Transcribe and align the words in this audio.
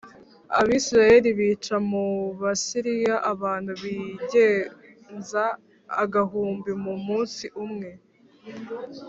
Abisirayeli 0.59 1.29
bica 1.39 1.75
mu 1.89 2.05
Basiriya 2.41 3.15
abantu 3.31 3.71
bigenza 3.81 5.43
agahumbi 6.03 6.71
mu 6.83 6.93
munsi 7.05 7.45
umwe 7.63 7.89